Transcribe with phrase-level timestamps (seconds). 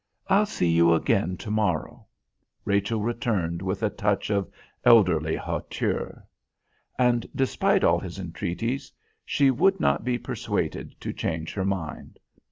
[0.27, 2.07] I'll see you again to morrow,"
[2.65, 4.49] Rachel returned with a touch of
[4.83, 6.25] elderly hauteur.
[6.97, 8.91] And, despite all his entreaties,
[9.25, 12.17] she would not be persuaded to change her mind.